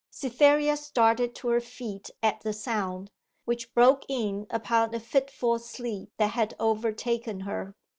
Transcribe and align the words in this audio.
Cytherea 0.09 0.77
started 0.77 1.35
to 1.35 1.49
her 1.49 1.61
feet 1.61 2.09
at 2.23 2.41
the 2.41 2.53
sound, 2.53 3.11
which 3.45 3.71
broke 3.75 4.03
in 4.09 4.47
upon 4.49 4.95
a 4.95 4.99
fitful 4.99 5.59
sleep 5.59 6.09
that 6.17 6.31
had 6.31 6.55
overtaken 6.59 7.41
her. 7.41 7.75